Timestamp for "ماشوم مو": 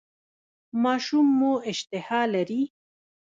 0.83-1.53